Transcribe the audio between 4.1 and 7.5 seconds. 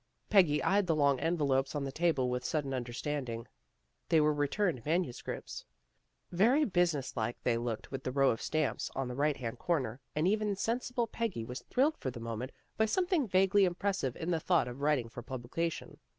were re turned manuscripts. Very business like